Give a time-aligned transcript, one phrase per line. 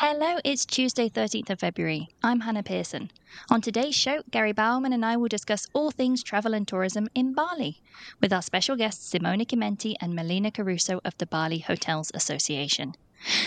[0.00, 2.08] Hello, it's Tuesday, 13th of February.
[2.22, 3.10] I'm Hannah Pearson.
[3.50, 7.34] On today's show, Gary Bauman and I will discuss all things travel and tourism in
[7.34, 7.82] Bali
[8.20, 12.94] with our special guests Simona Chimenti and Melina Caruso of the Bali Hotels Association.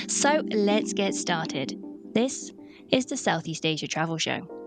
[0.10, 1.82] So let's get started.
[2.14, 2.52] This
[2.90, 4.61] is the Southeast Asia Travel Show.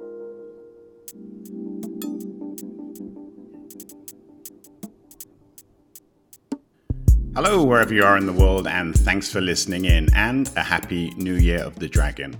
[7.36, 11.10] Hello, wherever you are in the world, and thanks for listening in, and a happy
[11.16, 12.36] new year of the dragon.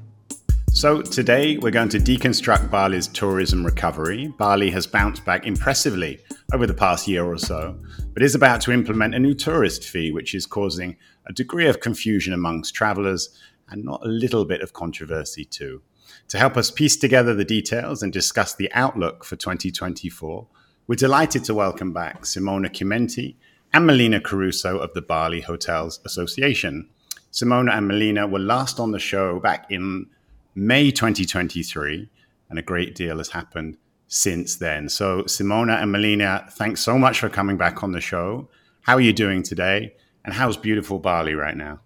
[0.71, 4.33] So, today we're going to deconstruct Bali's tourism recovery.
[4.39, 6.21] Bali has bounced back impressively
[6.53, 7.77] over the past year or so,
[8.13, 11.81] but is about to implement a new tourist fee, which is causing a degree of
[11.81, 13.37] confusion amongst travelers
[13.71, 15.83] and not a little bit of controversy, too.
[16.29, 20.47] To help us piece together the details and discuss the outlook for 2024,
[20.87, 23.35] we're delighted to welcome back Simona Chimenti
[23.75, 26.89] and Melina Caruso of the Bali Hotels Association.
[27.33, 30.07] Simona and Melina were last on the show back in
[30.55, 32.09] May 2023,
[32.51, 34.89] and a great deal has happened since then.
[34.89, 38.49] So, Simona and Melina, thanks so much for coming back on the show.
[38.83, 39.97] How are you doing today?
[40.25, 41.81] And how's beautiful Bali right now?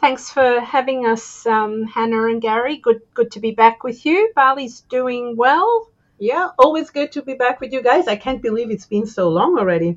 [0.00, 2.76] Thanks for having us, um, Hannah and Gary.
[2.78, 4.32] Good, good to be back with you.
[4.34, 5.92] Bali's doing well.
[6.18, 8.08] Yeah, always good to be back with you guys.
[8.08, 9.96] I can't believe it's been so long already.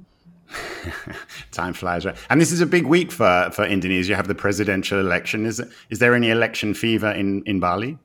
[1.52, 2.16] Time flies, right?
[2.30, 4.10] And this is a big week for, for Indonesia.
[4.10, 5.46] You have the presidential election.
[5.46, 7.98] Is is there any election fever in in Bali?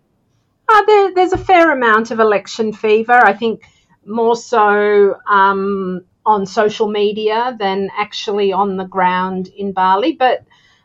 [0.68, 3.12] Uh, there, there's a fair amount of election fever.
[3.12, 3.62] I think
[4.04, 10.12] more so um, on social media than actually on the ground in Bali.
[10.12, 10.44] But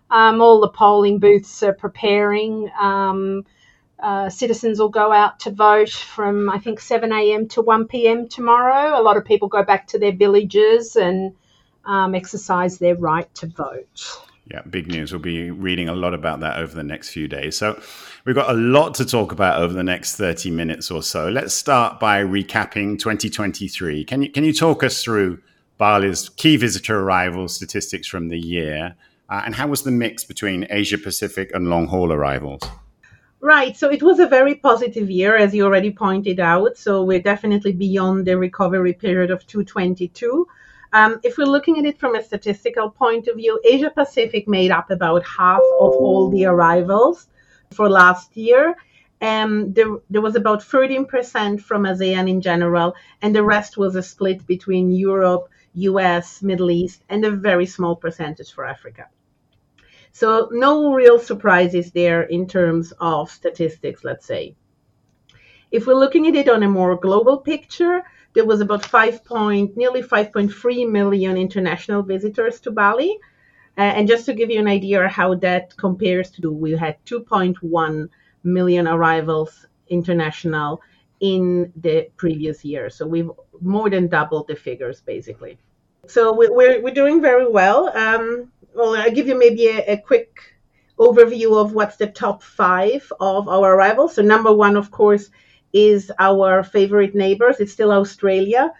[0.09, 2.70] um, all the polling booths are preparing.
[2.80, 3.46] Um,
[4.02, 7.48] uh, citizens will go out to vote from I think 7 a.m.
[7.50, 8.28] to 1 p.m.
[8.28, 9.00] tomorrow.
[9.00, 11.36] A lot of people go back to their villages and
[11.86, 14.28] um, exercise their right to vote.
[14.52, 15.12] Yeah, big news.
[15.12, 17.56] We'll be reading a lot about that over the next few days.
[17.56, 17.82] So,
[18.26, 21.30] we've got a lot to talk about over the next 30 minutes or so.
[21.30, 24.04] Let's start by recapping 2023.
[24.04, 25.40] Can you, can you talk us through
[25.78, 28.96] Bali's key visitor arrival statistics from the year?
[29.30, 32.62] Uh, and how was the mix between Asia Pacific and long haul arrivals?
[33.40, 33.75] Right.
[33.75, 36.78] So it was a very positive year, as you already pointed out.
[36.78, 40.48] So we're definitely beyond the recovery period of 222.
[40.94, 44.72] Um, if we're looking at it from a statistical point of view, Asia Pacific made
[44.72, 47.28] up about half of all the arrivals
[47.72, 48.75] for last year.
[49.22, 54.03] Um, there, there was about 13% from ASEAN in general, and the rest was a
[54.03, 59.07] split between Europe, US, Middle East, and a very small percentage for Africa.
[60.12, 64.56] So, no real surprises there in terms of statistics, let's say.
[65.72, 68.03] If we're looking at it on a more global picture,
[68.34, 73.19] there was about 5 point, nearly 5.3 million international visitors to Bali.
[73.78, 77.03] Uh, and just to give you an idea how that compares to, do we had
[77.06, 78.09] 2.1
[78.44, 80.81] million arrivals international
[81.19, 82.90] in the previous year.
[82.90, 83.30] So we've
[83.62, 85.58] more than doubled the figures basically.
[86.08, 87.96] So we're, we're doing very well.
[87.96, 90.56] Um, well, I'll give you maybe a, a quick
[90.98, 94.16] overview of what's the top five of our arrivals.
[94.16, 95.30] So number one, of course,
[95.74, 97.59] is our favorite neighbors.
[97.59, 98.72] It's still Australia,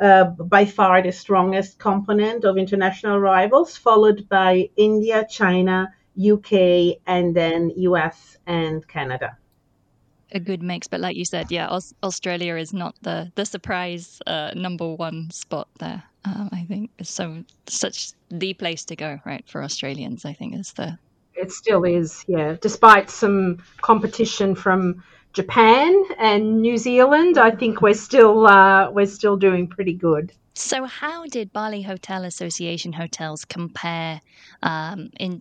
[0.00, 7.34] uh, by far the strongest component of international arrivals, followed by India, China, UK, and
[7.34, 9.36] then US and Canada.
[10.32, 14.20] A good mix, but like you said, yeah, Aus- Australia is not the the surprise
[14.26, 16.02] uh, number one spot there.
[16.24, 17.44] Um, I think so.
[17.66, 20.24] Such the place to go, right, for Australians.
[20.26, 20.98] I think is the.
[21.34, 22.56] It still is, yeah.
[22.60, 29.36] Despite some competition from Japan and New Zealand, I think we're still uh, we're still
[29.36, 30.32] doing pretty good.
[30.54, 34.20] So, how did Bali Hotel Association hotels compare
[34.62, 35.40] um, in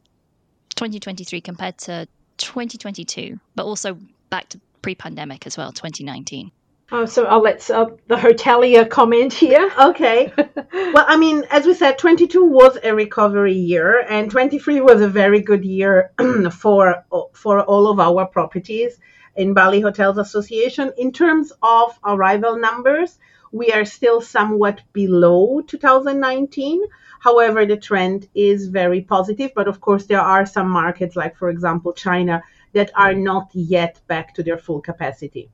[0.75, 3.97] 2023 compared to 2022, but also
[4.29, 6.51] back to pre-pandemic as well, 2019?
[6.91, 9.71] Oh, so I'll let uh, the hotelier comment here.
[9.79, 10.31] Okay.
[10.37, 15.07] well, I mean, as we said, 22 was a recovery year, and 23 was a
[15.07, 16.11] very good year
[16.51, 18.99] for for all of our properties
[19.37, 20.91] in Bali Hotels Association.
[20.97, 23.17] In terms of arrival numbers,
[23.51, 26.84] we are still somewhat below 2019.
[27.19, 29.51] However, the trend is very positive.
[29.55, 32.43] But of course, there are some markets, like, for example, China,
[32.73, 35.49] that are not yet back to their full capacity.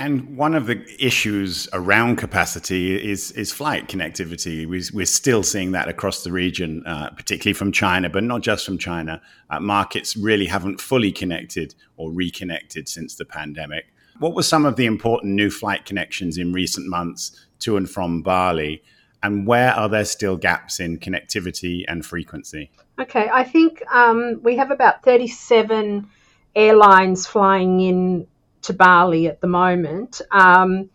[0.00, 4.64] And one of the issues around capacity is is flight connectivity.
[4.66, 8.64] We, are still seeing that across the region, uh, particularly from China, but not just
[8.64, 9.20] from China.
[9.50, 13.92] Uh, markets really haven't fully connected or reconnected since the pandemic.
[14.20, 18.22] What were some of the important new flight connections in recent months to and from
[18.22, 18.82] Bali?
[19.22, 22.70] And where are there still gaps in connectivity and frequency?
[22.98, 26.08] Okay, I think um, we have about 37
[26.56, 28.26] airlines flying in
[28.62, 30.20] to Bali at the moment.
[30.30, 30.90] Um,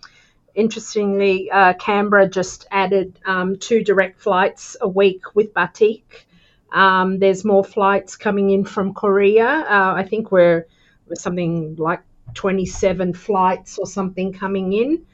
[0.53, 6.27] interestingly, uh, Canberra just added um, two direct flights a week with Batik.
[6.71, 9.47] Um, there's more flights coming in from Korea.
[9.47, 10.67] Uh, I think we're
[11.13, 12.01] something like
[12.33, 15.05] 27 flights or something coming in,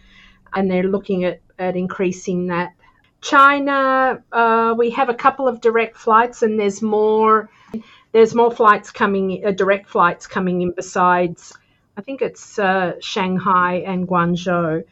[0.54, 2.74] and they're looking at, at increasing that.
[3.22, 7.50] China, uh, we have a couple of direct flights, and there's more.
[8.14, 11.54] There's more flights coming, uh, direct flights coming in besides.
[11.98, 14.84] I think it's uh, Shanghai and Guangzhou.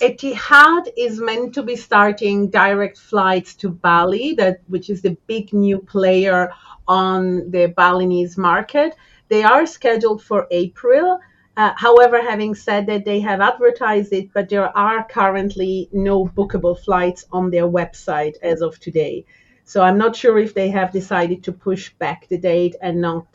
[0.00, 5.52] Etihad is meant to be starting direct flights to Bali, that which is the big
[5.52, 6.50] new player
[6.88, 8.96] on the Balinese market.
[9.28, 11.20] They are scheduled for April.
[11.56, 16.78] Uh, however, having said that, they have advertised it, but there are currently no bookable
[16.78, 19.24] flights on their website as of today.
[19.64, 23.26] So I'm not sure if they have decided to push back the date and not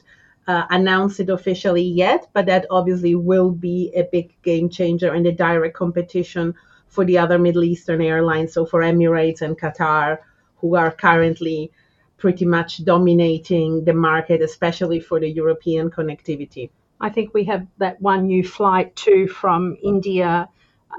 [0.48, 5.24] uh, announce it officially yet, but that obviously will be a big game changer in
[5.24, 6.56] the direct competition
[6.88, 10.20] for the other Middle Eastern airlines, so for Emirates and Qatar,
[10.58, 11.72] who are currently
[12.18, 16.70] pretty much dominating the market, especially for the European connectivity.
[17.00, 20.50] I think we have that one new flight too from India,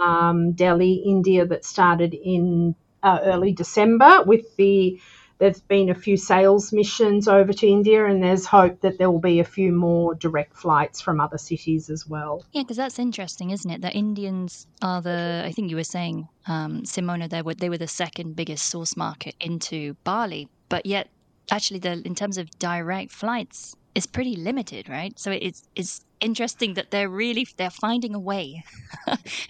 [0.01, 5.01] um, Delhi, India, that started in uh, early December with the
[5.39, 9.21] there's been a few sales missions over to India, and there's hope that there will
[9.21, 12.45] be a few more direct flights from other cities as well.
[12.53, 13.81] Yeah, because that's interesting, isn't it?
[13.81, 17.79] That Indians are the, I think you were saying, um, Simona, they were, they were
[17.79, 21.09] the second biggest source market into Bali, but yet,
[21.51, 25.19] actually, the in terms of direct flights, is pretty limited, right?
[25.19, 28.65] So it's it's interesting that they're really they're finding a way.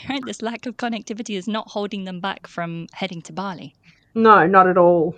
[0.08, 3.74] right, this lack of connectivity is not holding them back from heading to Bali.
[4.14, 5.14] No, not at all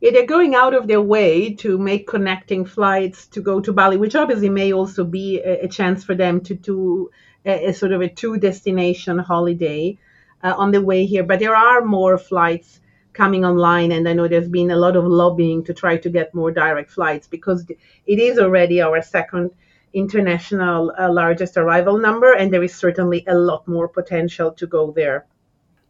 [0.00, 3.96] yeah, they're going out of their way to make connecting flights to go to Bali,
[3.96, 7.10] which obviously may also be a, a chance for them to do
[7.44, 9.98] a, a, sort of a two destination holiday
[10.42, 11.24] uh, on the way here.
[11.24, 12.80] But there are more flights
[13.14, 16.34] coming online, and I know there's been a lot of lobbying to try to get
[16.34, 17.64] more direct flights because
[18.06, 19.52] it is already our second
[19.94, 24.92] international uh, largest arrival number, and there is certainly a lot more potential to go
[24.92, 25.24] there.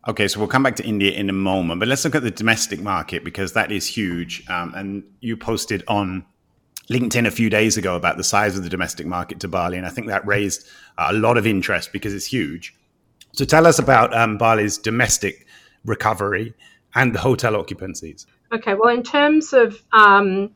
[0.09, 2.31] Okay, so we'll come back to India in a moment, but let's look at the
[2.31, 4.49] domestic market because that is huge.
[4.49, 6.25] Um, and you posted on
[6.89, 9.85] LinkedIn a few days ago about the size of the domestic market to Bali, and
[9.85, 12.73] I think that raised a lot of interest because it's huge.
[13.33, 15.45] So tell us about um, Bali's domestic
[15.85, 16.55] recovery
[16.95, 18.27] and the hotel occupancies.
[18.53, 20.53] Okay, well, in terms of um,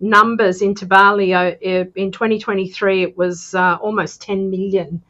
[0.00, 5.02] numbers into Bali, uh, in 2023, it was uh, almost 10 million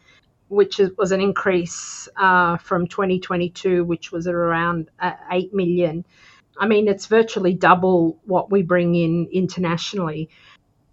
[0.49, 6.05] which was an increase uh, from 2022, which was at around uh, 8 million.
[6.59, 10.29] I mean, it's virtually double what we bring in internationally.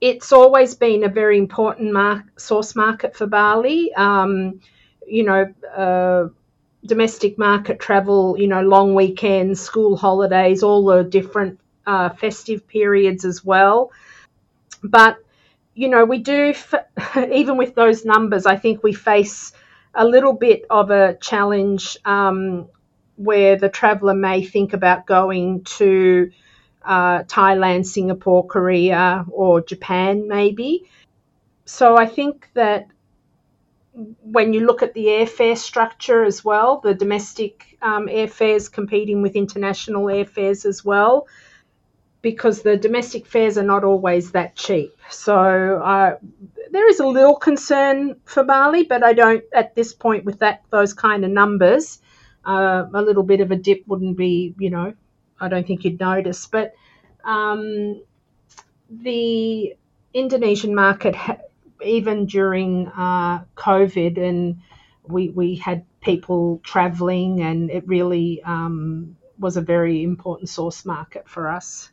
[0.02, 3.94] It's always been a very important mar- source market for Bali.
[3.96, 4.60] Um,
[5.08, 6.30] you know, uh,
[6.86, 13.26] domestic market travel, you know, long weekends, school holidays, all the different uh, festive periods
[13.26, 13.92] as well.
[14.84, 15.18] But
[15.76, 16.54] you know, we do,
[17.32, 19.52] even with those numbers, I think we face
[19.94, 22.68] a little bit of a challenge um,
[23.18, 26.32] where the traveller may think about going to
[26.84, 30.90] uh, Thailand, Singapore, Korea, or Japan, maybe.
[31.66, 32.88] So I think that
[34.22, 39.36] when you look at the airfare structure as well, the domestic um, airfares competing with
[39.36, 41.28] international airfares as well,
[42.26, 44.92] because the domestic fares are not always that cheap.
[45.12, 46.18] So uh,
[46.72, 50.64] there is a little concern for Bali, but I don't at this point with that
[50.72, 52.00] those kind of numbers.
[52.44, 54.96] Uh, a little bit of a dip wouldn't be, you know,
[55.40, 56.48] I don't think you'd notice.
[56.48, 56.74] But
[57.24, 58.02] um,
[58.90, 59.76] the
[60.12, 61.16] Indonesian market,
[61.84, 64.62] even during uh, COVID, and
[65.04, 71.30] we we had people travelling, and it really um, was a very important source market
[71.30, 71.92] for us.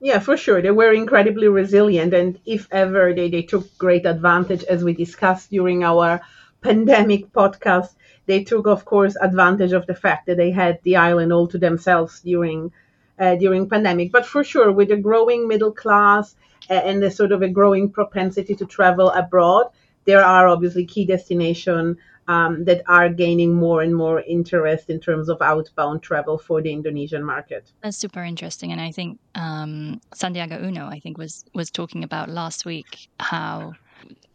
[0.00, 0.60] Yeah, for sure.
[0.62, 2.12] They were incredibly resilient.
[2.14, 6.20] And if ever they, they took great advantage, as we discussed during our
[6.60, 7.94] pandemic podcast,
[8.26, 11.58] they took, of course, advantage of the fact that they had the island all to
[11.58, 12.72] themselves during
[13.18, 14.12] uh, during pandemic.
[14.12, 16.34] But for sure, with a growing middle class
[16.68, 19.66] and the sort of a growing propensity to travel abroad,
[20.04, 21.96] there are obviously key destination
[22.28, 26.72] um, that are gaining more and more interest in terms of outbound travel for the
[26.72, 27.70] Indonesian market.
[27.82, 32.28] That's super interesting, and I think um, Sandiaga Uno, I think, was was talking about
[32.28, 33.74] last week how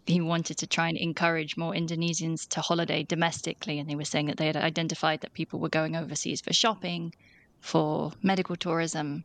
[0.06, 4.28] he wanted to try and encourage more Indonesians to holiday domestically, and they were saying
[4.28, 7.14] that they had identified that people were going overseas for shopping,
[7.60, 9.24] for medical tourism,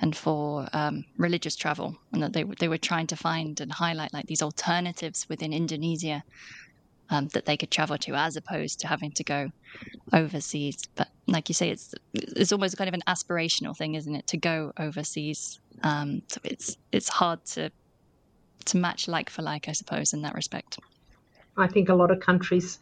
[0.00, 4.12] and for um, religious travel, and that they they were trying to find and highlight
[4.12, 6.24] like these alternatives within Indonesia
[7.10, 9.50] um, that they could travel to, as opposed to having to go
[10.12, 10.76] overseas.
[10.94, 14.36] But like you say, it's it's almost kind of an aspirational thing, isn't it, to
[14.36, 15.60] go overseas?
[15.82, 17.70] Um, so it's it's hard to
[18.66, 20.78] to match like for like, I suppose, in that respect.
[21.56, 22.78] I think a lot of countries.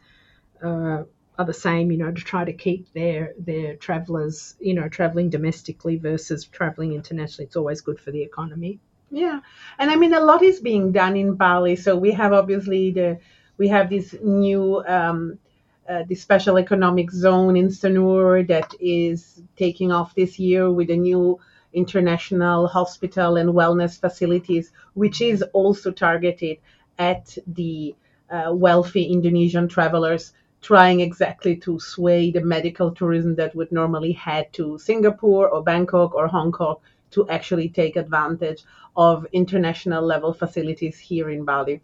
[0.61, 1.03] Uh,
[1.37, 5.29] are the same, you know, to try to keep their their travellers, you know, travelling
[5.29, 7.45] domestically versus travelling internationally.
[7.45, 8.79] It's always good for the economy.
[9.11, 9.39] Yeah,
[9.79, 11.75] and I mean a lot is being done in Bali.
[11.75, 13.19] So we have obviously the
[13.57, 15.39] we have this new um,
[15.89, 20.97] uh, the special economic zone in Sanur that is taking off this year with a
[20.97, 21.39] new
[21.73, 26.57] international hospital and wellness facilities, which is also targeted
[26.99, 27.95] at the
[28.29, 34.51] uh, wealthy Indonesian travelers trying exactly to sway the medical tourism that would normally head
[34.51, 36.77] to Singapore or Bangkok or Hong Kong
[37.11, 38.63] to actually take advantage
[38.95, 41.81] of international level facilities here in Bali.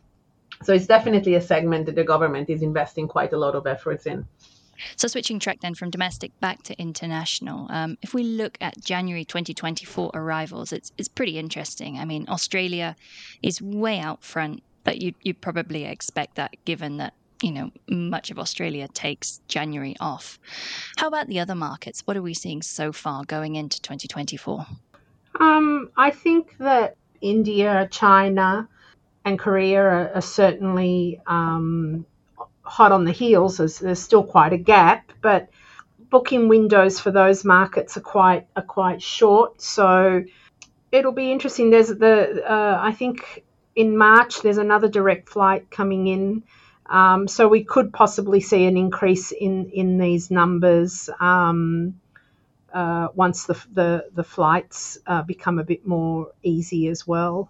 [0.63, 4.05] So it's definitely a segment that the government is investing quite a lot of efforts
[4.05, 4.25] in.
[4.95, 9.23] So, switching track then from domestic back to international, um, if we look at January
[9.23, 11.99] 2024 arrivals, it's, it's pretty interesting.
[11.99, 12.95] I mean, Australia
[13.41, 18.31] is way out front, but you, you probably expect that given that you know, much
[18.31, 20.39] of Australia takes January off.
[20.95, 22.01] How about the other markets?
[22.05, 24.65] What are we seeing so far going into 2024?
[25.41, 28.69] Um, I think that India, China,
[29.25, 32.05] and Korea are, are certainly um,
[32.61, 33.57] hot on the heels.
[33.57, 35.49] There's, there's, still quite a gap, but
[36.09, 39.61] booking windows for those markets are quite are quite short.
[39.61, 40.23] So
[40.91, 41.69] it'll be interesting.
[41.69, 43.43] There's the uh, I think
[43.75, 46.43] in March there's another direct flight coming in
[46.87, 51.99] um, so we could possibly see an increase in, in these numbers um,
[52.73, 57.49] uh, once the, the, the flights uh, become a bit more easy as well.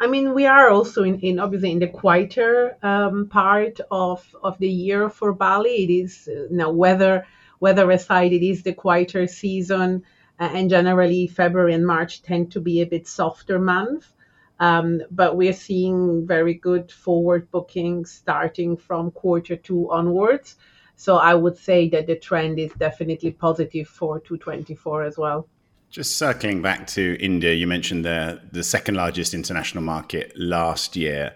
[0.00, 4.58] I mean, we are also in, in obviously in the quieter um, part of, of
[4.58, 5.84] the year for Bali.
[5.84, 7.26] It is uh, you know weather
[7.60, 10.02] weather aside, it is the quieter season,
[10.40, 14.08] uh, and generally February and March tend to be a bit softer months.
[14.58, 20.56] Um, but we're seeing very good forward bookings starting from quarter two onwards.
[20.96, 25.46] So I would say that the trend is definitely positive for 224 as well.
[25.90, 31.34] Just circling back to India, you mentioned the the second largest international market last year.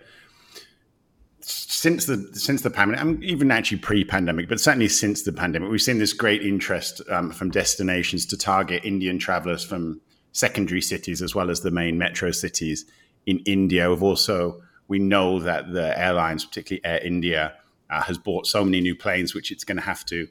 [1.41, 5.71] Since the since the pandemic, I mean, even actually pre-pandemic, but certainly since the pandemic,
[5.71, 11.21] we've seen this great interest um, from destinations to target Indian travelers from secondary cities
[11.21, 12.85] as well as the main metro cities
[13.27, 13.91] in India.
[13.91, 17.55] We've also we know that the airlines, particularly Air India,
[17.91, 20.29] uh, has bought so many new planes, which it's going to have to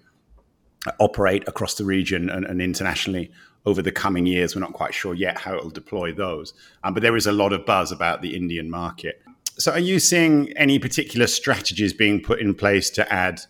[1.00, 3.32] operate across the region and, and, internationally
[3.66, 4.56] over the coming years.
[4.56, 6.54] We're not quite sure yet how it will deploy those,
[6.84, 9.22] um, but there is a lot of buzz about the Indian market.
[9.58, 13.42] So, are you seeing any particular strategies being put in place to add,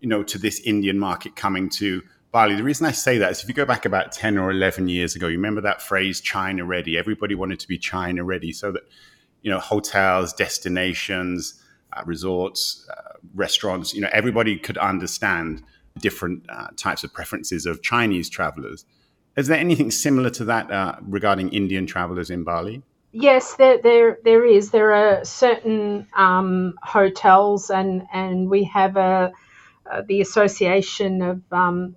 [0.00, 2.02] you know, to this Indian market coming to
[2.32, 2.54] Bali.
[2.54, 5.16] The reason I say that is if you go back about 10 or 11 years
[5.16, 6.96] ago, you remember that phrase China ready.
[6.96, 8.82] Everybody wanted to be China ready so that,
[9.42, 11.60] you know, hotels, destinations,
[11.92, 15.64] uh, resorts, uh, restaurants, you know, everybody could understand
[15.98, 18.84] different uh, types of preferences of Chinese travelers.
[19.40, 22.82] Is there anything similar to that uh, regarding Indian travelers in Bali?
[23.10, 24.70] Yes, there, there, there is.
[24.70, 29.32] There are certain um, hotels, and and we have a
[29.90, 31.96] uh, the Association of um,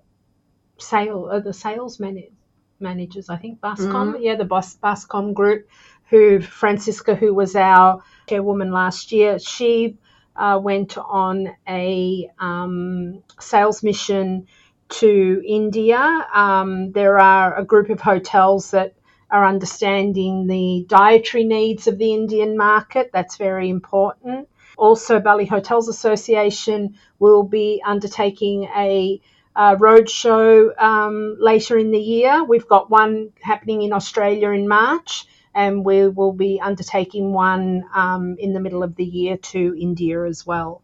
[0.77, 2.31] sale uh, the sales man-
[2.79, 4.23] managers, I think Bascom, mm-hmm.
[4.23, 5.67] yeah, the Bas- Bascom group,
[6.09, 9.97] who Francisca, who was our chairwoman last year, she
[10.38, 14.47] uh, went on a um, sales mission
[14.89, 16.27] to India.
[16.33, 18.95] Um, there are a group of hotels that
[19.29, 23.09] are understanding the dietary needs of the Indian market.
[23.11, 24.47] That's very important.
[24.77, 29.21] Also, Bali Hotels Association will be undertaking a
[29.55, 32.43] uh, roadshow um, later in the year.
[32.43, 38.35] We've got one happening in Australia in March, and we will be undertaking one um,
[38.39, 40.81] in the middle of the year to India as well.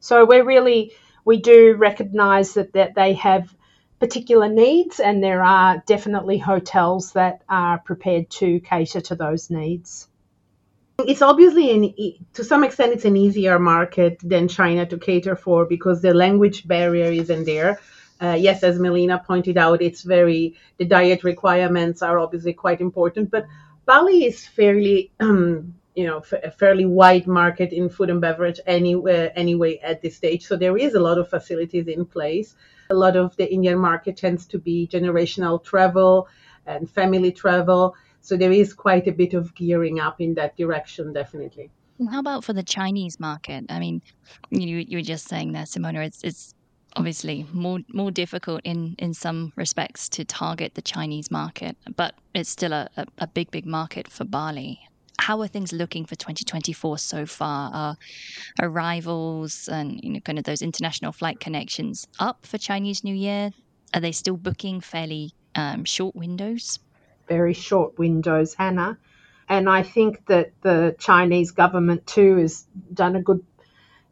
[0.00, 0.92] So we're really
[1.24, 3.54] we do recognise that that they have
[4.00, 10.08] particular needs, and there are definitely hotels that are prepared to cater to those needs.
[10.98, 11.94] It's obviously an,
[12.34, 16.68] to some extent it's an easier market than China to cater for because the language
[16.68, 17.80] barrier isn't there
[18.20, 23.30] uh, yes, as Melina pointed out, it's very the diet requirements are obviously quite important,
[23.30, 23.46] but
[23.86, 29.26] Bali is fairly um, you know a fairly wide market in food and beverage anyway
[29.26, 30.44] uh, anyway at this stage.
[30.44, 32.56] So there is a lot of facilities in place.
[32.90, 36.28] A lot of the Indian market tends to be generational travel.
[36.66, 37.94] and family travel.
[38.20, 41.70] So there is quite a bit of gearing up in that direction, definitely.
[42.10, 43.66] How about for the Chinese market?
[43.68, 44.02] I mean,
[44.50, 46.04] you you were just saying there, Simona.
[46.04, 46.54] It's it's
[46.96, 52.50] obviously more more difficult in in some respects to target the Chinese market, but it's
[52.50, 54.80] still a, a, a big big market for Bali.
[55.18, 57.70] How are things looking for 2024 so far?
[57.72, 57.96] Are
[58.60, 63.50] arrivals and you know kind of those international flight connections up for Chinese New Year?
[63.94, 66.78] Are they still booking fairly um, short windows?
[67.28, 68.98] Very short windows, Hannah.
[69.48, 73.44] And I think that the Chinese government too has done a good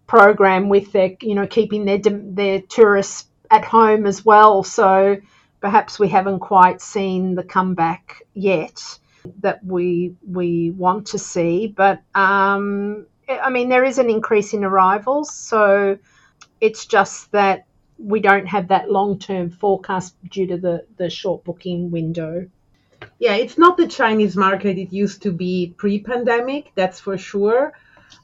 [0.06, 4.62] program with their, you know, keeping their their tourists at home as well.
[4.62, 5.18] So
[5.60, 8.98] perhaps we haven't quite seen the comeback yet
[9.40, 11.66] that we we want to see.
[11.68, 15.98] But um, I mean, there is an increase in arrivals, so
[16.60, 17.66] it's just that
[17.98, 22.48] we don't have that long term forecast due to the, the short booking window.
[23.18, 27.72] Yeah, it's not the Chinese market it used to be pre pandemic, that's for sure.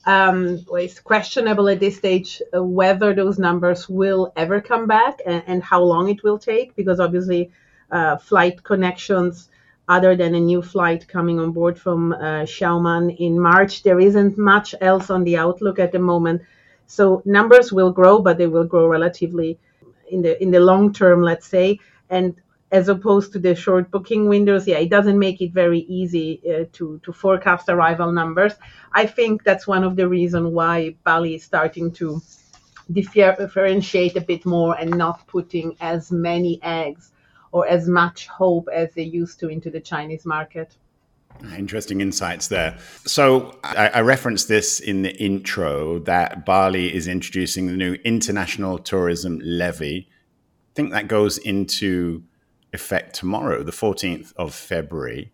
[0.07, 5.43] Um, it's questionable at this stage uh, whether those numbers will ever come back and,
[5.47, 7.51] and how long it will take, because obviously,
[7.91, 9.49] uh, flight connections,
[9.89, 14.37] other than a new flight coming on board from uh, Xiamen in March, there isn't
[14.37, 16.43] much else on the outlook at the moment.
[16.87, 19.59] So numbers will grow, but they will grow relatively
[20.11, 21.81] in the in the long term, let's say.
[22.11, 22.35] And
[22.71, 26.65] as opposed to the short booking windows, yeah, it doesn't make it very easy uh,
[26.75, 28.55] to to forecast arrival numbers.
[28.93, 32.21] I think that's one of the reasons why Bali is starting to
[32.91, 37.13] differentiate a bit more and not putting as many eggs
[37.53, 40.77] or as much hope as they used to into the Chinese market.
[41.57, 42.79] Interesting insights there.
[43.05, 48.79] So I, I, referenced this in the intro that Bali is introducing the new international
[48.79, 50.09] tourism levy.
[50.09, 52.25] I think that goes into
[52.73, 55.33] effect tomorrow, the 14th of February.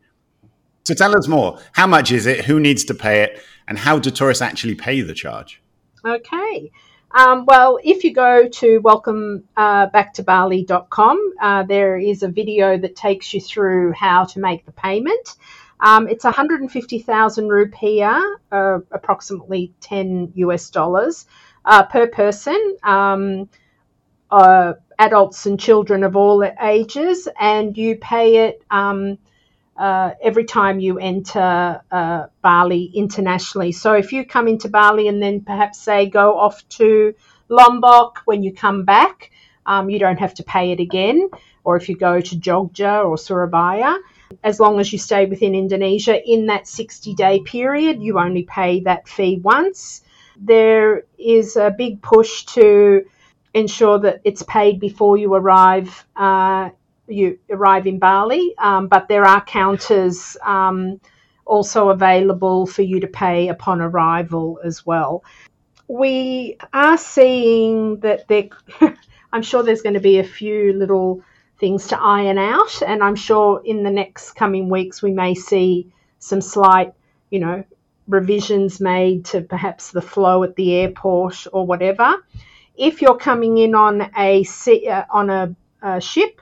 [0.85, 1.59] So tell us more.
[1.73, 2.45] How much is it?
[2.45, 3.43] Who needs to pay it?
[3.67, 5.63] And how do tourists actually pay the charge?
[6.07, 6.71] Okay.
[7.15, 13.33] Um, well, if you go to welcomebacktobali.com, uh, uh, there is a video that takes
[13.33, 15.37] you through how to make the payment.
[15.79, 21.27] Um, it's 150,000 rupiah, uh, approximately 10 US dollars
[21.65, 22.77] uh, per person.
[22.83, 23.49] Um,
[24.31, 29.19] uh, adults and children of all ages, and you pay it um,
[29.77, 33.73] uh, every time you enter uh, Bali internationally.
[33.73, 37.15] So if you come into Bali and then perhaps say go off to
[37.49, 39.31] Lombok when you come back,
[39.67, 41.29] um, you don't have to pay it again.
[41.65, 43.97] Or if you go to Jogja or Surabaya,
[44.43, 48.81] as long as you stay within Indonesia in that 60 day period, you only pay
[48.81, 50.03] that fee once.
[50.37, 53.05] There is a big push to
[53.55, 56.05] ensure that it's paid before you arrive.
[56.17, 56.71] Uh,
[57.07, 61.01] you arrive in Bali, um, but there are counters um,
[61.45, 65.25] also available for you to pay upon arrival as well.
[65.89, 68.49] We are seeing that there.
[69.33, 71.23] I'm sure there's going to be a few little
[71.59, 75.93] things to iron out, and I'm sure in the next coming weeks we may see
[76.21, 76.95] some slight,
[77.31, 77.65] you know,
[78.07, 82.15] revisions made to perhaps the flow at the airport or whatever
[82.77, 84.45] if you're coming in on a
[84.89, 86.41] uh, on a, a ship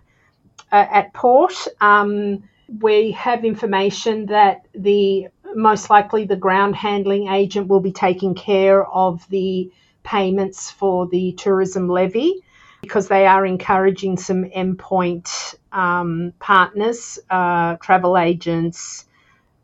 [0.72, 2.42] uh, at port, um,
[2.80, 8.86] we have information that the most likely the ground handling agent will be taking care
[8.86, 9.70] of the
[10.02, 12.42] payments for the tourism levy
[12.80, 19.06] because they are encouraging some endpoint um, partners, uh, travel agents,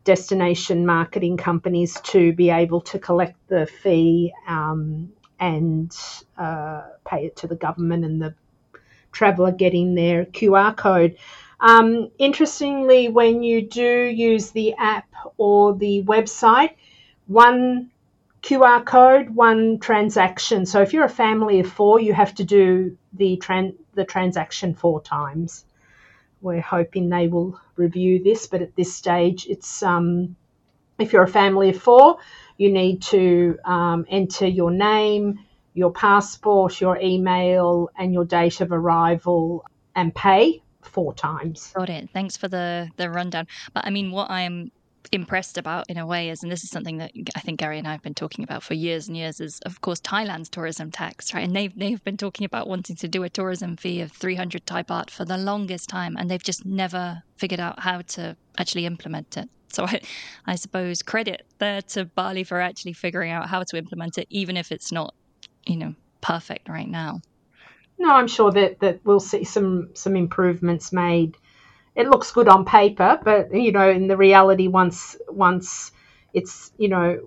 [0.05, 5.97] destination marketing companies to be able to collect the fee um, and
[6.37, 8.35] uh, pay it to the government and the
[9.13, 11.17] traveller getting their QR code.
[11.61, 16.75] Um, interestingly, when you do use the app or the website,
[17.27, 17.91] one
[18.43, 20.67] QR code, one transaction.
[20.67, 24.75] So if you're a family of four, you have to do the tran- the transaction
[24.75, 25.65] four times.
[26.41, 30.37] We're hoping they will review this, but at this stage, it's um,
[30.99, 32.19] if you're a family of four,
[32.57, 35.41] you need to um, enter your name,
[35.79, 39.65] your passport, your email, and your date of arrival
[39.95, 41.73] and pay four times.
[41.77, 42.11] Got it.
[42.13, 43.47] Thanks for the the rundown.
[43.73, 44.73] But I mean, what I'm
[45.13, 47.87] impressed about in a way is, and this is something that I think Gary and
[47.87, 51.33] I have been talking about for years and years, is of course Thailand's tourism tax,
[51.33, 51.45] right?
[51.45, 54.83] And they've they've been talking about wanting to do a tourism fee of 300 Thai
[54.83, 59.37] baht for the longest time, and they've just never figured out how to actually implement
[59.37, 59.49] it.
[59.69, 60.01] So I,
[60.47, 64.57] I suppose credit there to Bali for actually figuring out how to implement it, even
[64.57, 65.15] if it's not,
[65.69, 67.21] you know, perfect right now.
[67.99, 71.37] No, I'm sure that, that we'll see some some improvements made
[71.99, 75.91] it looks good on paper, but you know, in the reality, once once
[76.33, 77.21] it's you know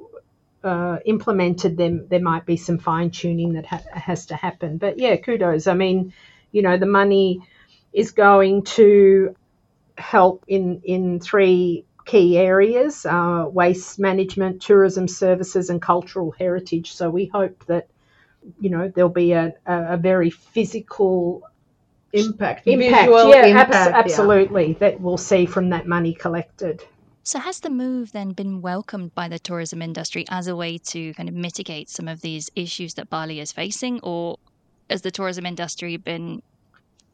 [0.63, 4.77] uh, implemented, then there might be some fine tuning that ha- has to happen.
[4.77, 5.67] But yeah, kudos.
[5.67, 6.13] I mean,
[6.53, 7.41] you know, the money
[7.91, 9.35] is going to
[9.97, 16.93] help in in three key areas: uh, waste management, tourism services, and cultural heritage.
[16.93, 17.89] So we hope that
[18.59, 21.43] you know there'll be a, a, a very physical
[22.13, 23.97] impact, impact, visual yeah, impact, abs- yeah.
[23.97, 26.83] absolutely, that we'll see from that money collected.
[27.23, 31.13] So, has the move then been welcomed by the tourism industry as a way to
[31.13, 34.37] kind of mitigate some of these issues that Bali is facing, or
[34.89, 36.41] has the tourism industry been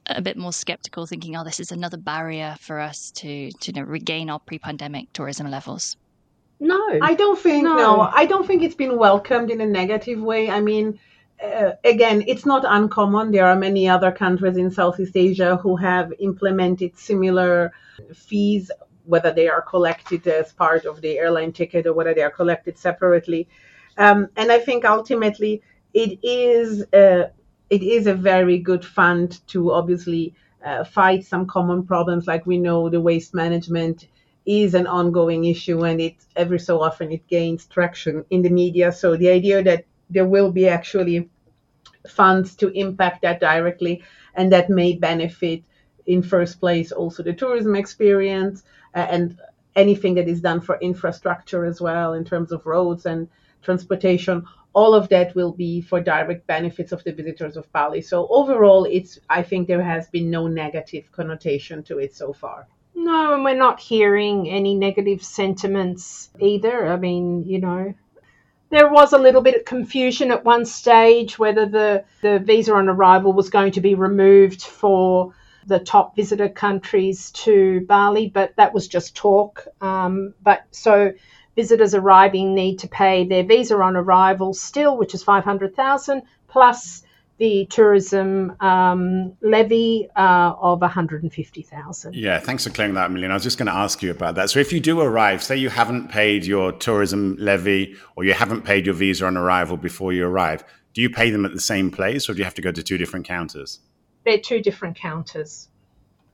[0.06, 3.82] a bit more skeptical, thinking, "Oh, this is another barrier for us to to you
[3.82, 5.98] know, regain our pre-pandemic tourism levels"?
[6.60, 7.76] No, I don't think No.
[7.76, 8.02] no.
[8.02, 10.50] I don't think it's been welcomed in a negative way.
[10.50, 11.00] I mean,
[11.44, 13.32] uh, again, it's not uncommon.
[13.32, 17.74] There are many other countries in Southeast Asia who have implemented similar
[18.14, 18.72] fees,
[19.06, 22.78] whether they are collected as part of the airline ticket or whether they are collected
[22.78, 23.48] separately.
[23.98, 25.62] Um, and I think ultimately
[25.94, 27.30] it is uh,
[27.70, 30.34] it is a very good fund to obviously
[30.66, 34.08] uh, fight some common problems, like we know the waste management
[34.48, 38.94] is an ongoing issue and it every so often it gains traction in the media
[38.94, 41.30] so the idea that there will be actually
[42.08, 44.04] funds to impact that directly
[44.36, 45.64] and that may benefit
[46.06, 48.64] in first place also the tourism experience
[48.96, 49.38] uh, and
[49.76, 53.28] anything that is done for infrastructure as well in terms of roads and
[53.62, 54.44] transportation.
[54.74, 58.02] All of that will be for direct benefits of the visitors of Bali.
[58.02, 62.68] So overall it's I think there has been no negative connotation to it so far.
[62.96, 66.88] No, and we're not hearing any negative sentiments either.
[66.88, 67.94] I mean, you know,
[68.70, 72.90] there was a little bit of confusion at one stage whether the, the visa on
[72.90, 75.34] arrival was going to be removed for
[75.66, 79.68] the top visitor countries to Bali, but that was just talk.
[79.82, 81.14] Um, but so
[81.56, 87.04] visitors arriving need to pay their visa on arrival still, which is 500,000 plus
[87.38, 92.16] the tourism um, levy uh, of 150,000.
[92.16, 93.34] Yeah, thanks for clearing that, up, Melina.
[93.34, 94.50] I was just going to ask you about that.
[94.50, 98.64] So, if you do arrive, say you haven't paid your tourism levy or you haven't
[98.64, 101.92] paid your visa on arrival before you arrive, do you pay them at the same
[101.92, 103.80] place or do you have to go to two different counters?
[104.26, 105.70] They're two different counters.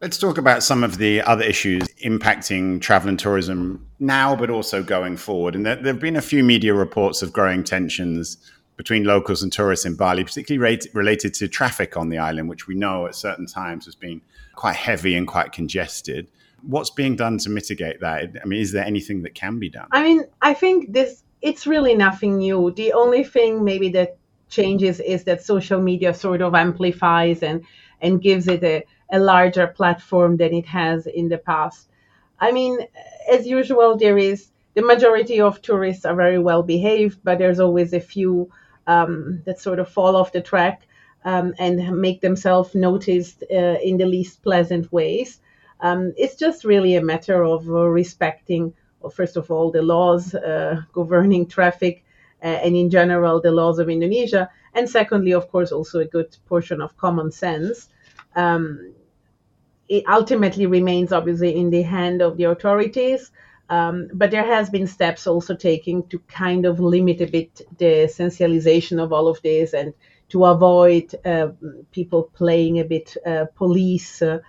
[0.02, 4.84] Let's talk about some of the other issues impacting travel and tourism now, but also
[4.84, 5.56] going forward.
[5.56, 8.38] And there, there have been a few media reports of growing tensions
[8.78, 12.68] between locals and tourists in Bali, particularly rate, related to traffic on the island, which
[12.68, 14.22] we know at certain times has been
[14.56, 16.28] quite heavy and quite congested.
[16.64, 18.36] What's being done to mitigate that?
[18.42, 19.88] I mean, is there anything that can be done?
[19.92, 22.72] I mean, I think this it's really nothing new.
[22.72, 24.18] The only thing maybe that
[24.50, 27.64] changes is that social media sort of amplifies and
[28.02, 31.90] and gives it a, a larger platform than it has in the past.
[32.40, 32.80] I mean,
[33.32, 37.94] as usual, there is the majority of tourists are very well behaved, but there's always
[37.94, 38.50] a few
[38.88, 40.88] um, that sort of fall off the track
[41.26, 45.40] um, and make themselves noticed uh, in the least pleasant ways.
[45.80, 50.34] Um, it's just really a matter of uh, respecting, well, first of all, the laws
[50.34, 52.04] uh, governing traffic
[52.42, 56.36] uh, and in general the laws of Indonesia, and secondly, of course, also a good
[56.48, 57.90] portion of common sense.
[58.36, 58.94] Um,
[59.90, 63.32] it ultimately remains obviously in the hand of the authorities.
[63.70, 68.08] Um, but there has been steps also taken to kind of limit a bit the
[68.08, 69.94] sensationalization of all of this and
[70.30, 71.50] to avoid uh,
[71.92, 74.40] people playing a bit uh, police uh,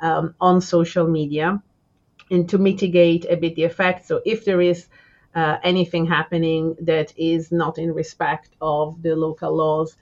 [0.00, 1.62] um, on social media
[2.30, 4.06] and to mitigate a bit the effect.
[4.06, 4.86] So if there is
[5.34, 9.96] uh, anything happening that is not in respect of the local laws,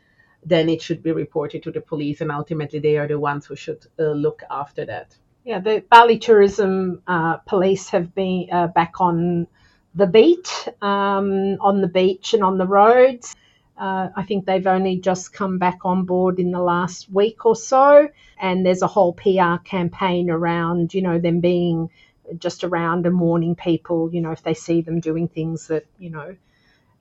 [0.44, 3.56] then it should be reported to the police, and ultimately they are the ones who
[3.56, 5.16] should uh, look after that.
[5.44, 9.48] Yeah, the Bali Tourism uh, Police have been uh, back on
[9.94, 13.34] the beat, um, on the beach and on the roads.
[13.76, 17.56] Uh, I think they've only just come back on board in the last week or
[17.56, 21.90] so, and there's a whole PR campaign around, you know, them being
[22.38, 26.10] just around and warning people, you know, if they see them doing things that, you
[26.10, 26.36] know,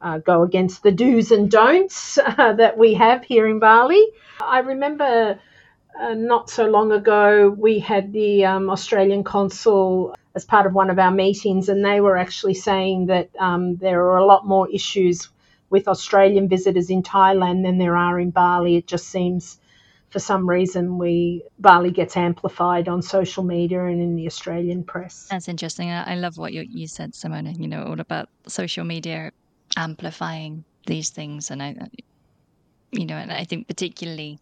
[0.01, 4.03] uh, go against the do's and don'ts uh, that we have here in Bali.
[4.41, 5.39] I remember
[5.99, 10.89] uh, not so long ago we had the um, Australian consul as part of one
[10.89, 14.69] of our meetings, and they were actually saying that um, there are a lot more
[14.69, 15.29] issues
[15.69, 18.77] with Australian visitors in Thailand than there are in Bali.
[18.77, 19.57] It just seems
[20.09, 25.27] for some reason we Bali gets amplified on social media and in the Australian press.
[25.29, 25.89] That's interesting.
[25.89, 29.31] I love what you, you said, Simona, you know, all about social media
[29.77, 31.51] amplifying these things.
[31.51, 31.75] And I,
[32.91, 34.39] you know, and I think particularly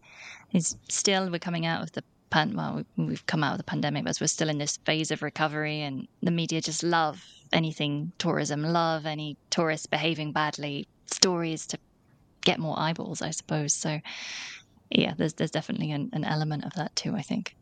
[0.52, 4.04] is still we're coming out of the pan- well, we've come out of the pandemic,
[4.04, 8.62] but we're still in this phase of recovery, and the media just love anything tourism,
[8.62, 11.78] love any tourists behaving badly, stories to
[12.42, 13.74] get more eyeballs, I suppose.
[13.74, 14.00] So,
[14.90, 17.14] yeah, there's there's definitely an, an element of that too.
[17.14, 17.54] I think.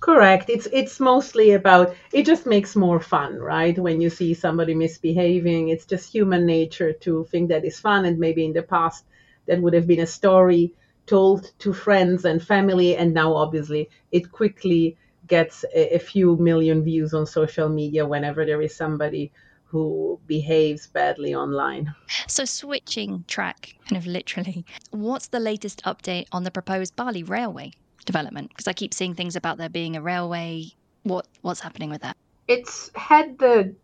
[0.00, 0.48] Correct.
[0.48, 3.78] It's it's mostly about it just makes more fun, right?
[3.78, 8.18] When you see somebody misbehaving, it's just human nature to think that is fun and
[8.18, 9.04] maybe in the past
[9.46, 10.72] that would have been a story
[11.06, 16.82] told to friends and family and now obviously it quickly gets a, a few million
[16.82, 19.30] views on social media whenever there is somebody
[19.64, 21.92] who behaves badly online.
[22.28, 27.72] So, switching track, kind of literally, what's the latest update on the proposed Bali Railway?
[28.04, 28.50] development?
[28.50, 30.66] Because I keep seeing things about there being a railway.
[31.02, 32.16] What what's happening with that?
[32.48, 33.74] It's had the,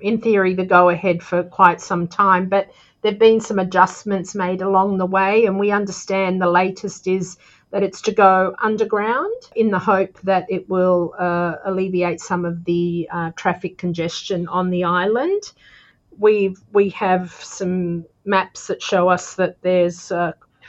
[0.00, 2.70] in theory, the go ahead for quite some time, but
[3.02, 7.36] there've been some adjustments made along the way, and we understand the latest is
[7.70, 12.64] that it's to go underground in the hope that it will uh, alleviate some of
[12.64, 15.42] the uh, traffic congestion on the island.
[16.18, 20.10] We we have some maps that show us that there's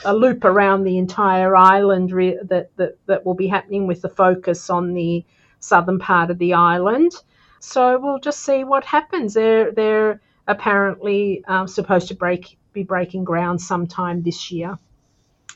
[0.05, 4.09] a loop around the entire island re- that, that, that will be happening with the
[4.09, 5.23] focus on the
[5.59, 7.11] southern part of the island.
[7.59, 9.33] So we'll just see what happens.
[9.33, 14.77] They're, they're apparently um, supposed to break be breaking ground sometime this year.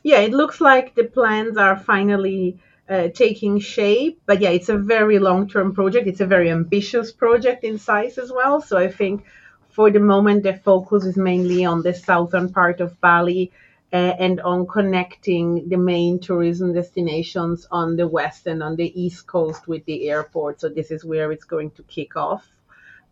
[0.04, 4.22] Yeah, it looks like the plans are finally uh, taking shape.
[4.26, 6.08] But yeah, it's a very long term project.
[6.08, 8.62] It's a very ambitious project in size as well.
[8.62, 9.26] So I think
[9.70, 13.52] for the moment, the focus is mainly on the southern part of Bali
[13.92, 19.26] uh, and on connecting the main tourism destinations on the west and on the east
[19.28, 20.62] coast with the airport.
[20.62, 22.55] So this is where it's going to kick off.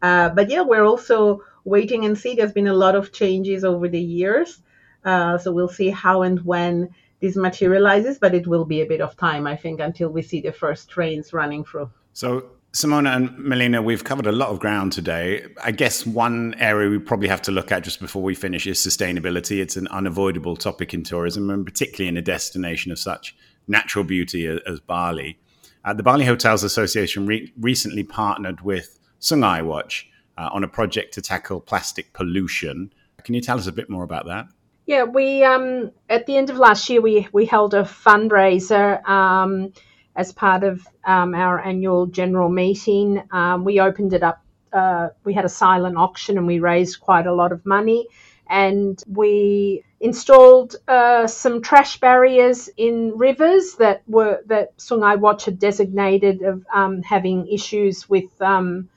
[0.04, 2.36] Uh, but yeah, we're also waiting and see.
[2.36, 4.62] There's been a lot of changes over the years.
[5.04, 6.89] Uh, so we'll see how and when
[7.22, 10.42] this materializes, but it will be a bit of time, I think, until we see
[10.42, 11.89] the first trains running through.
[12.12, 15.46] So Simona and Melina, we've covered a lot of ground today.
[15.63, 18.78] I guess one area we probably have to look at just before we finish is
[18.80, 19.62] sustainability.
[19.62, 23.36] It's an unavoidable topic in tourism, and particularly in a destination of such
[23.68, 25.39] natural beauty as Bali.
[25.86, 30.08] Uh, the Bali Hotels Association re- recently partnered with Sungai Watch
[30.38, 32.94] uh, on a project to tackle plastic pollution.
[33.24, 34.48] Can you tell us a bit more about that?
[34.86, 39.04] Yeah, we um, at the end of last year we we held a fundraiser.
[39.08, 39.74] Um,
[40.16, 43.24] as part of um, our annual general meeting.
[43.32, 44.44] Um, we opened it up.
[44.72, 48.08] Uh, we had a silent auction and we raised quite a lot of money.
[48.48, 55.60] And we installed uh, some trash barriers in rivers that were that Sungai Watch had
[55.60, 58.90] designated of um, having issues with um,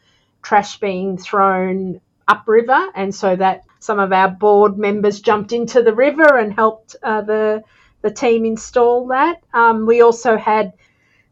[0.47, 5.95] trash being thrown upriver, and so that some of our board members jumped into the
[5.95, 7.63] river and helped uh, the
[8.03, 9.43] the team install that.
[9.53, 10.73] Um, we also had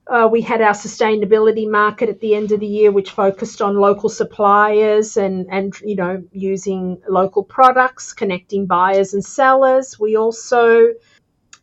[0.07, 3.77] uh, we had our sustainability market at the end of the year, which focused on
[3.77, 9.98] local suppliers and, and you know using local products, connecting buyers and sellers.
[9.98, 10.92] We also,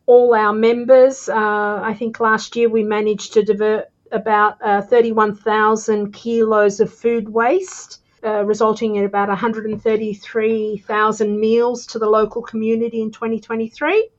[0.05, 6.11] all our members, uh, I think last year we managed to divert about uh, 31,000
[6.11, 7.99] kilos of food waste.
[8.23, 14.11] Uh, resulting in about 133,000 meals to the local community in 2023.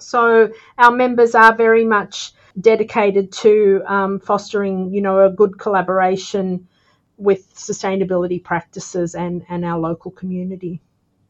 [0.00, 6.66] So our members are very much dedicated to um, fostering, you know, a good collaboration
[7.16, 10.80] with sustainability practices and, and our local community.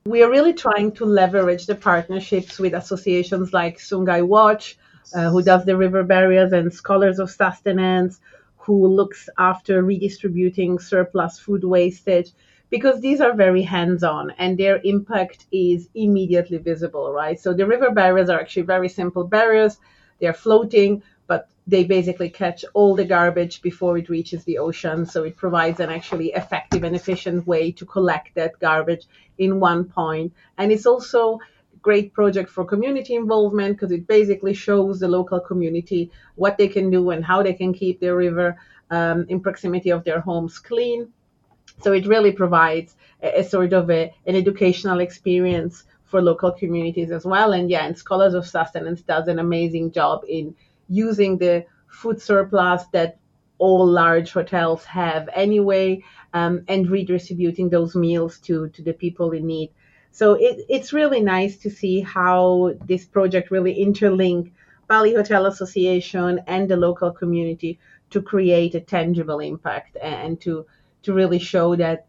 [0.07, 4.79] We are really trying to leverage the partnerships with associations like Sungai Watch,
[5.15, 8.21] uh, who does the river barriers, and Scholars of Sustenance,
[8.57, 12.31] who looks after redistributing surplus food wastage,
[12.71, 17.38] because these are very hands on and their impact is immediately visible, right?
[17.38, 19.77] So the river barriers are actually very simple barriers.
[20.21, 25.07] They're floating but they basically catch all the garbage before it reaches the ocean.
[25.07, 29.07] So it provides an actually effective and efficient way to collect that garbage
[29.38, 30.33] in one point.
[30.59, 31.38] And it's also
[31.83, 36.90] great project for community involvement because it basically shows the local community what they can
[36.90, 38.57] do and how they can keep their river
[38.90, 41.12] um, in proximity of their homes clean.
[41.83, 47.11] So it really provides a, a sort of a, an educational experience for local communities
[47.11, 47.53] as well.
[47.53, 50.55] And yeah, and Scholars of Sustenance does an amazing job in
[50.88, 53.18] using the food surplus that
[53.59, 56.03] all large hotels have anyway
[56.35, 59.71] um, and redistributing those meals to, to the people in need.
[60.12, 64.53] So it, it's really nice to see how this project really interlink
[64.87, 67.79] Bali Hotel Association and the local community
[68.11, 70.66] to create a tangible impact and to
[71.05, 72.07] to really show that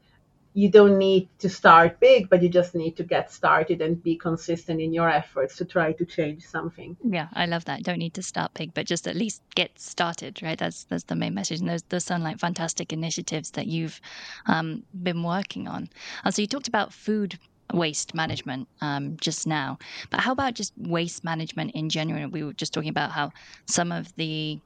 [0.54, 4.16] you don't need to start big, but you just need to get started and be
[4.16, 6.96] consistent in your efforts to try to change something.
[7.04, 7.82] Yeah, I love that.
[7.82, 10.60] Don't need to start big, but just at least get started, right?
[10.60, 11.62] That's that's the main message.
[11.62, 14.00] And those those sound like fantastic initiatives that you've
[14.46, 15.90] um, been working on.
[16.24, 17.40] And so you talked about food
[17.74, 19.78] waste management um, just now,
[20.10, 22.30] but how about just waste management in general?
[22.30, 23.32] We were just talking about how
[23.66, 24.60] some of the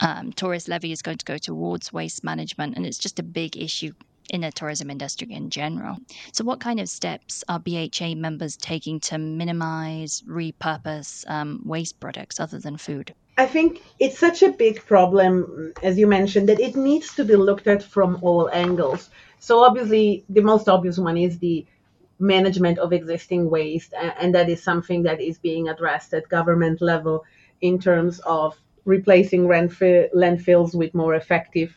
[0.00, 3.56] um, tourist levy is going to go towards waste management, and it's just a big
[3.56, 3.92] issue
[4.30, 5.96] in the tourism industry in general.
[6.32, 12.40] So, what kind of steps are BHA members taking to minimize, repurpose um, waste products
[12.40, 13.14] other than food?
[13.38, 17.36] I think it's such a big problem, as you mentioned, that it needs to be
[17.36, 19.10] looked at from all angles.
[19.38, 21.66] So, obviously, the most obvious one is the
[22.22, 27.24] management of existing waste, and that is something that is being addressed at government level
[27.60, 31.76] in terms of replacing landfills with more effective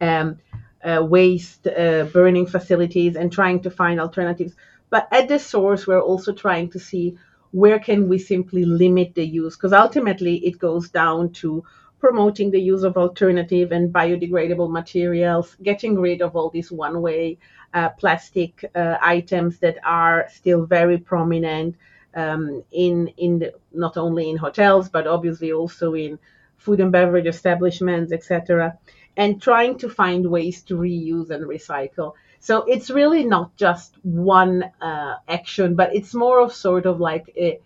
[0.00, 0.38] um,
[0.84, 4.54] uh, waste uh, burning facilities and trying to find alternatives.
[4.90, 7.16] But at the source, we're also trying to see
[7.52, 11.64] where can we simply limit the use, because ultimately it goes down to
[12.02, 17.38] promoting the use of alternative and biodegradable materials, getting rid of all these one-way
[17.74, 21.76] uh, plastic uh, items that are still very prominent
[22.14, 26.18] um, in in the, not only in hotels but obviously also in
[26.58, 28.76] food and beverage establishments, etc
[29.16, 32.14] and trying to find ways to reuse and recycle.
[32.40, 37.32] So it's really not just one uh, action, but it's more of sort of like
[37.36, 37.60] a,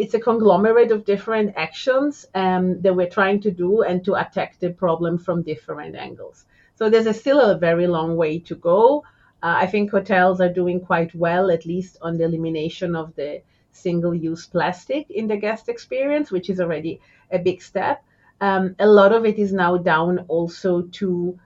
[0.00, 4.58] it's a conglomerate of different actions um, that we're trying to do and to attack
[4.58, 6.44] the problem from different angles.
[6.76, 9.04] So there's a still a very long way to go.
[9.42, 13.42] Uh, I think hotels are doing quite well, at least on the elimination of the
[13.72, 18.02] single-use plastic in the guest experience, which is already a big step
[18.40, 21.38] um, a lot of it is now down also to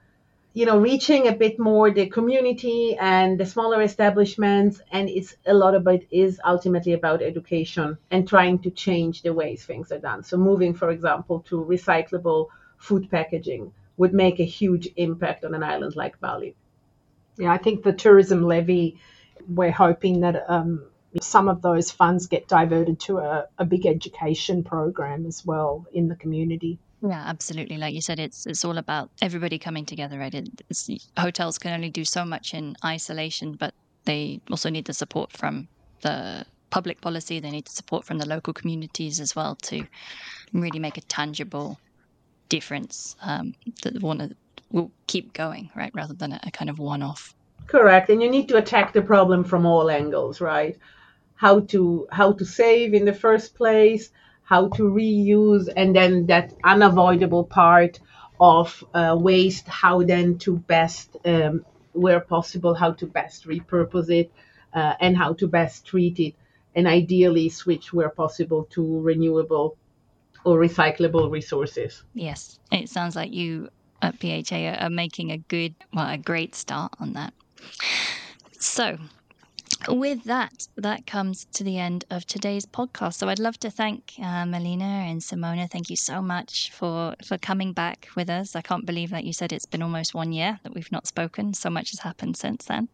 [0.57, 5.53] you know reaching a bit more the community and the smaller establishments and it's a
[5.53, 9.99] lot of it is ultimately about education and trying to change the ways things are
[9.99, 10.23] done.
[10.23, 12.47] So moving for example to recyclable
[12.79, 16.55] food packaging would make a huge impact on an island like bali.
[17.37, 18.97] Yeah i think the tourism levy
[19.49, 20.85] we're hoping that um,
[21.21, 26.09] some of those funds get diverted to a, a big education program as well in
[26.09, 27.77] the community yeah, absolutely.
[27.77, 30.35] Like you said, it's it's all about everybody coming together, right?
[30.71, 30.89] It's,
[31.19, 33.75] hotels can only do so much in isolation, but
[34.07, 35.69] they also need the support from
[36.01, 37.41] the public policy.
[37.41, 39.87] They need the support from the local communities as well to
[40.55, 41.79] really make a tangible
[42.49, 44.35] difference um, that one
[44.71, 47.35] will keep going, right, rather than a, a kind of one-off.
[47.67, 50.79] Correct, and you need to attack the problem from all angles, right?
[51.35, 54.11] How to how to save in the first place
[54.45, 57.99] how to reuse, and then that unavoidable part
[58.39, 64.31] of uh, waste, how then to best, um, where possible, how to best repurpose it,
[64.75, 66.35] uh, and how to best treat it,
[66.75, 69.77] and ideally switch where possible to renewable
[70.45, 72.03] or recyclable resources.
[72.13, 73.71] Yes, it sounds like you
[74.03, 77.33] at BHA are making a good, well, a great start on that.
[78.59, 78.99] So,
[79.89, 83.15] with that, that comes to the end of today's podcast.
[83.15, 85.71] So I'd love to thank uh, Melina and Simona.
[85.71, 88.57] Thank you so much for for coming back with us.
[88.57, 91.55] I can't believe that you said it's been almost one year that we've not spoken.
[91.55, 92.89] So much has happened since then.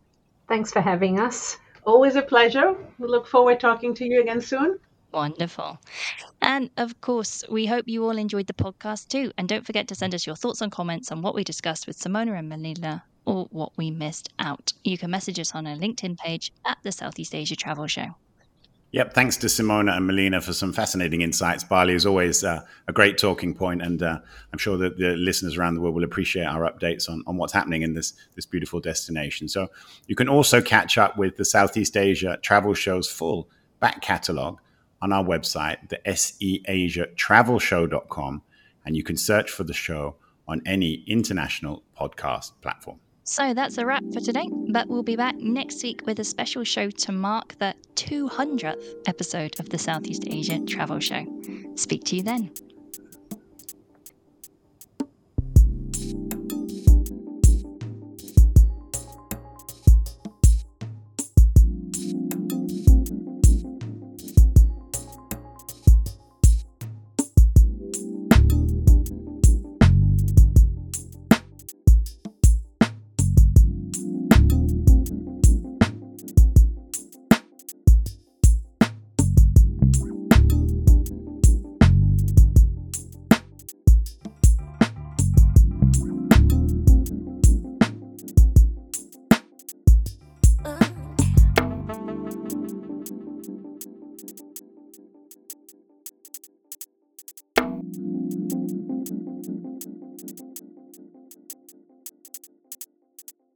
[0.49, 1.59] Thanks for having us.
[1.85, 2.75] Always a pleasure.
[2.99, 4.79] We look forward talking to you again soon.
[5.13, 5.79] Wonderful.
[6.41, 9.33] And of course, we hope you all enjoyed the podcast too.
[9.37, 11.99] And don't forget to send us your thoughts and comments on what we discussed with
[11.99, 14.73] Simona and Melina or what we missed out.
[14.85, 18.15] You can message us on our LinkedIn page at the Southeast Asia Travel Show.
[18.93, 21.63] Yep, thanks to Simona and Melina for some fascinating insights.
[21.63, 24.19] Bali is always uh, a great talking point, and uh,
[24.53, 27.53] I'm sure that the listeners around the world will appreciate our updates on, on what's
[27.53, 29.47] happening in this, this beautiful destination.
[29.47, 29.69] So
[30.09, 34.59] you can also catch up with the Southeast Asia Travel Show's full back catalogue
[35.01, 38.43] on our website, the seasiatravelshow.com,
[38.85, 40.17] and you can search for the show
[40.49, 42.99] on any international podcast platform.
[43.31, 46.65] So that's a wrap for today, but we'll be back next week with a special
[46.65, 51.25] show to mark the 200th episode of the Southeast Asia Travel Show.
[51.77, 52.51] Speak to you then.